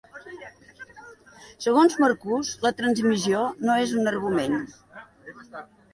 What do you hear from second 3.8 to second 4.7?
és un argument.